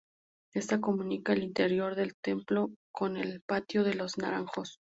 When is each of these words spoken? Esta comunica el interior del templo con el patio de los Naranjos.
Esta 0.55 0.81
comunica 0.81 1.31
el 1.33 1.43
interior 1.43 1.93
del 1.93 2.15
templo 2.15 2.71
con 2.91 3.17
el 3.17 3.39
patio 3.41 3.83
de 3.83 3.93
los 3.93 4.17
Naranjos. 4.17 4.79